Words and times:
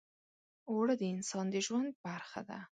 اوړه 0.69 0.93
د 1.01 1.03
انسان 1.15 1.45
د 1.51 1.55
ژوند 1.65 1.89
برخه 2.05 2.41
ده 2.49 2.59